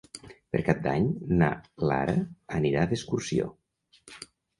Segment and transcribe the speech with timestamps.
[0.53, 1.03] Per Cap d'Any
[1.41, 1.49] na
[1.91, 2.15] Lara
[2.61, 3.51] anirà d'excursió.